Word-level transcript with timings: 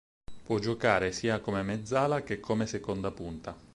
Può 0.43 0.57
giocare 0.57 1.11
sia 1.11 1.39
come 1.39 1.61
mezzala 1.61 2.23
che 2.23 2.39
come 2.39 2.65
seconda 2.65 3.11
punta. 3.11 3.55